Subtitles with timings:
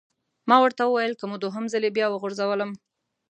[0.49, 2.71] ما ورته وویل: که مو دوهم ځلي بیا وغورځولم!